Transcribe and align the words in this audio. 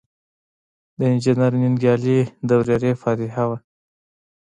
د 0.97 0.99
انجنیر 1.11 1.53
ننګیالي 1.61 2.19
د 2.47 2.49
ورېرې 2.59 2.91
فاتحه 3.01 3.43
وه. 3.49 3.57